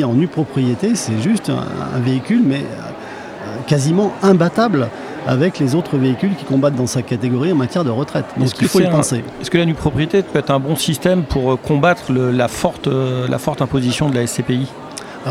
En 0.03 0.13
nue 0.13 0.27
propriété, 0.27 0.95
c'est 0.95 1.21
juste 1.21 1.49
un, 1.49 1.99
véhicule, 1.99 2.41
mais 2.43 2.59
euh, 2.59 3.45
quasiment 3.67 4.13
imbattable 4.23 4.89
avec 5.27 5.59
les 5.59 5.75
autres 5.75 5.97
véhicules 5.97 6.35
qui 6.35 6.45
combattent 6.45 6.75
dans 6.75 6.87
sa 6.87 7.01
catégorie 7.01 7.51
en 7.51 7.55
matière 7.55 7.83
de 7.83 7.89
retraite. 7.89 8.25
Donc 8.37 8.49
il 8.61 8.67
faut 8.67 8.79
y 8.79 8.89
penser. 8.89 9.23
Est-ce 9.41 9.51
que 9.51 9.57
la 9.57 9.65
nue 9.65 9.75
propriété 9.75 10.23
peut 10.23 10.39
être 10.39 10.49
un 10.49 10.59
bon 10.59 10.75
système 10.75 11.23
pour 11.23 11.59
combattre 11.61 12.11
la, 12.11 12.47
forte, 12.47 12.87
la 12.87 13.37
forte 13.37 13.61
imposition 13.61 14.09
de 14.09 14.15
la 14.15 14.25
SCPI 14.25 14.67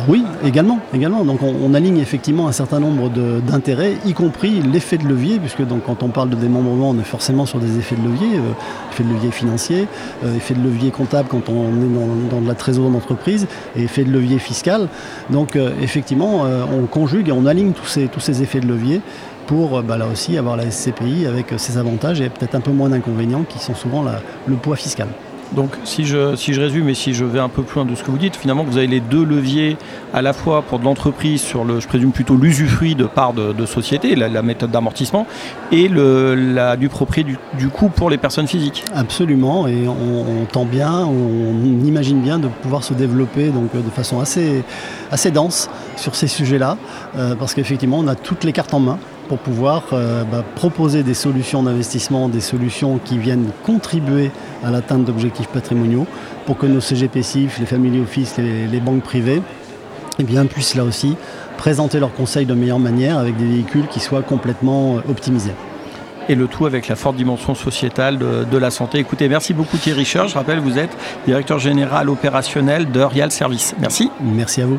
oui, 0.07 0.23
également, 0.45 0.81
également. 0.93 1.25
Donc 1.25 1.41
on, 1.43 1.73
aligne 1.75 1.99
effectivement 1.99 2.47
un 2.47 2.53
certain 2.53 2.79
nombre 2.79 3.09
d'intérêts, 3.41 3.97
y 4.05 4.13
compris 4.13 4.61
l'effet 4.61 4.99
de 4.99 5.07
levier, 5.07 5.39
puisque 5.39 5.63
quand 5.87 6.03
on 6.03 6.09
parle 6.09 6.31
de 6.31 6.37
démembrement, 6.37 6.91
on 6.91 6.99
est 6.99 7.05
forcément 7.05 7.47
sur 7.47 7.59
des 7.59 7.79
effets 7.79 7.97
de 7.97 8.03
levier, 8.03 8.37
euh, 8.37 8.53
effet 8.93 9.03
de 9.03 9.09
levier 9.09 9.31
financier, 9.31 9.89
euh, 10.25 10.37
effet 10.37 10.55
de 10.55 10.63
levier 10.63 10.91
comptable 10.91 11.29
quand 11.31 11.49
on 11.49 11.69
est 11.69 12.31
dans, 12.31 12.41
de 12.41 12.47
la 12.47 12.55
trésorerie 12.55 12.93
d'entreprise, 12.93 13.47
et 13.77 13.85
effet 13.85 14.05
de 14.05 14.11
levier 14.11 14.39
fiscal. 14.39 14.89
Donc 15.31 15.57
euh, 15.57 15.71
effectivement, 15.81 16.45
on 16.73 16.87
conjugue 16.87 17.29
et 17.29 17.33
on 17.33 17.47
aligne 17.47 17.73
tous 17.73 17.87
ces, 17.87 18.09
tous 18.09 18.21
ces 18.21 18.43
effets 18.43 18.61
de 18.61 18.67
levier 18.67 19.01
pour 19.47 19.83
bah, 19.83 19.97
là 19.97 20.07
aussi 20.07 20.37
avoir 20.37 20.57
la 20.57 20.71
SCPI 20.71 21.27
avec 21.27 21.55
ses 21.57 21.79
avantages 21.79 22.21
et 22.21 22.29
peut-être 22.29 22.55
un 22.55 22.61
peu 22.61 22.73
moins 22.73 22.91
d'inconvénients 22.91 23.45
qui 23.49 23.59
sont 23.59 23.75
souvent 23.75 24.05
le 24.47 24.57
poids 24.57 24.77
fiscal. 24.77 25.09
Donc 25.53 25.71
si 25.85 26.05
je, 26.05 26.37
si 26.37 26.53
je 26.53 26.61
résume 26.61 26.89
et 26.89 26.95
si 26.95 27.15
je 27.15 27.25
vais 27.25 27.39
un 27.39 27.49
peu 27.49 27.63
plus 27.63 27.77
loin 27.77 27.91
de 27.91 27.95
ce 27.95 28.03
que 28.03 28.11
vous 28.11 28.19
dites, 28.19 28.37
finalement 28.37 28.65
vous 28.65 28.77
avez 28.77 28.87
les 28.87 29.01
deux 29.01 29.25
leviers 29.25 29.77
à 30.13 30.23
la 30.23 30.33
fois 30.33 30.63
pour 30.63 30.79
de 30.79 30.85
l'entreprise 30.85 31.41
sur 31.41 31.65
le, 31.65 31.81
je 31.81 31.89
présume 31.89 32.13
plutôt 32.13 32.37
l'usufruit 32.37 32.95
de 32.95 33.05
part 33.05 33.33
de, 33.33 33.67
société, 33.67 34.15
la, 34.15 34.43
méthode 34.43 34.71
d'amortissement, 34.71 35.27
et 35.73 35.89
le, 35.89 36.77
du 36.77 36.89
propriété 36.89 37.37
du, 37.59 37.69
coût 37.69 37.89
pour 37.89 38.11
les 38.11 38.19
personnes 38.19 38.47
physiques. 38.47 38.85
Absolument, 38.95 39.67
et 39.67 39.87
on, 39.89 40.45
tend 40.47 40.65
bien, 40.65 41.05
on, 41.05 41.85
imagine 41.85 42.21
bien 42.21 42.39
de 42.39 42.49
pouvoir 42.49 42.85
se 42.85 42.95
développer 42.95 43.49
donc, 43.49 43.73
de 43.73 43.91
façon 43.91 44.21
assez, 44.21 44.63
assez 45.11 45.31
dense 45.31 45.69
sur 45.97 46.15
ces 46.15 46.29
sujets-là, 46.29 46.77
euh, 47.17 47.35
parce 47.35 47.55
qu'effectivement 47.55 47.99
on 47.99 48.09
a 48.09 48.15
toutes 48.15 48.45
les 48.45 48.53
cartes 48.53 48.75
en 48.75 48.81
main 48.81 48.99
pour 49.29 49.39
pouvoir 49.39 49.85
euh, 49.93 50.25
bah, 50.25 50.43
proposer 50.55 51.03
des 51.03 51.15
solutions 51.15 51.63
d'investissement, 51.63 52.29
des 52.29 52.41
solutions 52.41 52.99
qui 53.05 53.19
viennent 53.19 53.51
contribuer 53.65 54.31
à 54.65 54.71
l'atteinte 54.71 55.05
d'objectifs 55.05 55.49
patrimoniaux 55.49 56.07
pour 56.47 56.57
que 56.57 56.67
nos 56.67 56.81
CGPCIF, 56.81 57.59
les 57.59 57.67
family 57.67 58.01
office, 58.01 58.39
les, 58.39 58.67
les 58.67 58.81
banques 58.81 59.03
privées, 59.03 59.43
eh 60.19 60.25
bien, 60.25 60.47
puissent 60.47 60.75
là 60.75 60.85
aussi 60.85 61.17
présenter 61.57 62.01
leurs 62.01 62.15
conseils 62.15 62.47
de 62.47 62.55
meilleure 62.55 62.79
manière 62.79 63.19
avec 63.19 63.37
des 63.37 63.47
véhicules 63.47 63.87
qui 63.89 64.01
soient 64.01 64.23
complètement 64.23 64.97
euh, 64.97 65.11
optimisés 65.11 65.55
et 66.29 66.35
le 66.35 66.47
tout 66.47 66.67
avec 66.67 66.89
la 66.89 66.97
forte 66.97 67.17
dimension 67.17 67.55
sociétale 67.55 68.19
de, 68.19 68.59
la 68.59 68.71
santé. 68.71 68.99
Écoutez, 68.99 69.29
merci 69.29 69.55
beaucoup 69.55 69.79
Thierry 69.79 70.05
Scher. 70.05 70.29
Je 70.29 70.35
rappelle, 70.35 70.59
vous 70.59 70.79
êtes 70.79 70.95
directeur 71.27 71.59
général 71.59 72.11
opérationnel 72.11 72.91
de 72.91 73.01
Rial 73.01 73.31
Service. 73.31 73.75
Merci. 73.81 74.11
Merci 74.21 74.61
à 74.61 74.67
vous 74.67 74.79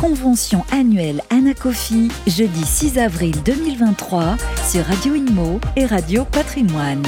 convention 0.00 0.64
annuelle 0.72 1.20
Anacofi, 1.28 2.08
jeudi 2.26 2.64
6 2.64 2.98
avril 2.98 3.42
2023 3.42 4.36
sur 4.70 4.84
Radio 4.86 5.14
Inmo 5.14 5.60
et 5.76 5.84
Radio 5.84 6.24
Patrimoine. 6.24 7.04